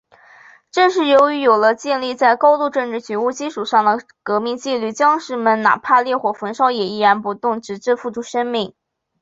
[0.71, 5.61] 正是由于有了建立在高度政治觉悟基础上的革命纪律，将士们……
[5.61, 8.73] 哪怕烈火焚身，也岿然不动，直至付出生命。